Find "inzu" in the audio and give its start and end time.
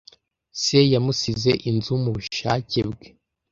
1.69-1.93